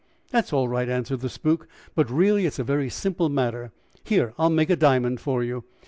[0.31, 3.71] "That's all right," answered the spook; "but really it is a very simple matter.
[4.03, 5.63] Here; I will make a diamond for you."